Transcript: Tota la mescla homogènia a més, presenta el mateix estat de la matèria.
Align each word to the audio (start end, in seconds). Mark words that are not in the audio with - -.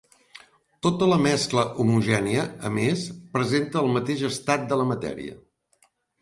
Tota 0.85 1.09
la 1.09 1.19
mescla 1.25 1.65
homogènia 1.83 2.45
a 2.69 2.71
més, 2.79 3.03
presenta 3.37 3.81
el 3.83 3.91
mateix 3.99 4.25
estat 4.31 4.67
de 4.73 4.81
la 4.81 4.89
matèria. 4.95 5.39